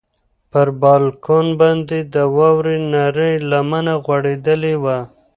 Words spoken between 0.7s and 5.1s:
بالکن باندې د واورې نرۍ لمنه غوړېدلې وه.